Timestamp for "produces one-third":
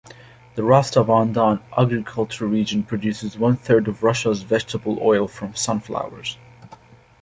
2.81-3.87